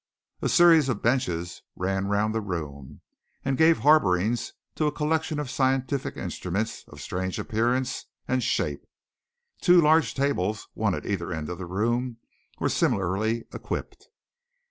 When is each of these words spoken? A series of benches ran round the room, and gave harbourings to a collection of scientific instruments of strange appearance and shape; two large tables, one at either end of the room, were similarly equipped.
A 0.41 0.49
series 0.49 0.89
of 0.89 1.03
benches 1.03 1.61
ran 1.75 2.07
round 2.07 2.33
the 2.33 2.41
room, 2.41 3.01
and 3.45 3.55
gave 3.55 3.77
harbourings 3.77 4.51
to 4.73 4.87
a 4.87 4.91
collection 4.91 5.37
of 5.39 5.47
scientific 5.51 6.17
instruments 6.17 6.83
of 6.87 6.99
strange 6.99 7.37
appearance 7.37 8.07
and 8.27 8.41
shape; 8.41 8.87
two 9.61 9.79
large 9.79 10.15
tables, 10.15 10.67
one 10.73 10.95
at 10.95 11.05
either 11.05 11.31
end 11.31 11.49
of 11.51 11.59
the 11.59 11.67
room, 11.67 12.17
were 12.59 12.67
similarly 12.67 13.45
equipped. 13.53 14.07